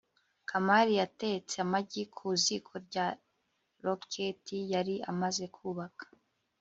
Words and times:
kamali 0.49 0.91
yatetse 1.01 1.55
amagi 1.65 2.03
ku 2.15 2.25
ziko 2.43 2.73
rya 2.87 3.07
roketi 3.85 4.57
yari 4.73 4.95
amaze 5.11 5.45
kubaka 5.55 6.05